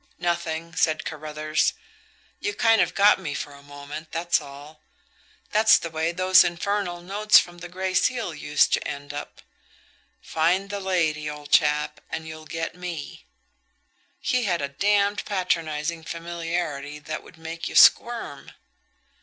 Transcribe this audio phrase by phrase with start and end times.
[0.17, 1.73] "Nothing," said Carruthers.
[2.39, 4.81] "You kind of got me for a moment, that's all.
[5.51, 9.43] That's the way those infernal notes from the Gray Seal used to end up:
[10.19, 13.27] 'Find the lady, old chap; and you'll get me.'
[14.19, 18.53] He had a damned patronising familiarity that would make you squirm."